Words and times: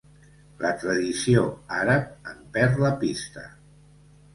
La 0.65 0.71
tradició 0.83 1.45
àrab 1.83 2.29
en 2.35 2.43
perd 2.59 2.85
la 2.89 2.95
pista. 3.07 3.51